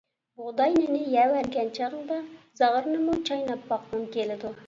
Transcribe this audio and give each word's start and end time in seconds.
بۇغداي 0.39 0.71
نېنى 0.77 1.01
يەۋەرگەن 1.15 1.69
چېغىڭدا 1.75 2.17
زاغرىنىمۇ 2.61 3.17
چايناپ 3.31 3.71
باققۇڭ 3.75 4.11
كېلىدۇ. 4.17 4.55